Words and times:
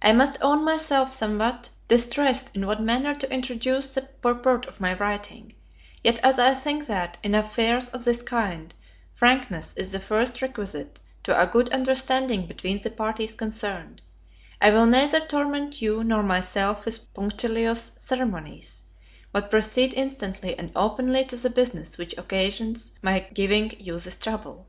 I 0.00 0.12
must 0.12 0.38
own 0.42 0.62
myself 0.62 1.10
somewhat 1.10 1.70
distressed 1.88 2.52
in 2.54 2.68
what 2.68 2.80
manner 2.80 3.16
to 3.16 3.32
introduce 3.32 3.94
the 3.94 4.02
purport 4.02 4.64
of 4.66 4.78
my 4.80 4.94
writing; 4.94 5.56
yet 6.04 6.20
as 6.22 6.38
I 6.38 6.54
think 6.54 6.86
that, 6.86 7.16
in 7.24 7.34
affairs 7.34 7.88
of 7.88 8.04
this 8.04 8.22
kind, 8.22 8.72
frankness 9.12 9.74
is 9.76 9.90
the 9.90 9.98
first 9.98 10.40
requisite 10.40 11.00
to 11.24 11.36
a 11.42 11.48
good 11.48 11.68
understanding 11.70 12.46
between 12.46 12.78
the 12.78 12.90
parties 12.90 13.34
concerned, 13.34 14.02
I 14.60 14.70
will 14.70 14.86
neither 14.86 15.18
torment 15.18 15.82
you 15.82 16.04
nor 16.04 16.22
myself 16.22 16.84
with 16.84 17.12
punctilious 17.12 17.90
ceremonies, 17.96 18.84
but 19.32 19.50
proceed 19.50 19.94
instantly 19.94 20.56
and 20.56 20.70
openly 20.76 21.24
to 21.24 21.34
the 21.34 21.50
business 21.50 21.98
which 21.98 22.16
occasions 22.16 22.92
my 23.02 23.18
giving 23.34 23.72
you 23.80 23.98
this 23.98 24.16
trouble. 24.16 24.68